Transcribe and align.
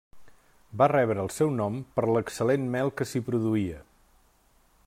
Va 0.81 0.87
rebre 0.91 1.23
el 1.25 1.29
seu 1.35 1.51
nom 1.59 1.77
per 1.99 2.05
l'excel·lent 2.13 2.67
mel 2.77 2.93
que 3.01 3.11
s'hi 3.11 3.25
produïa. 3.29 3.83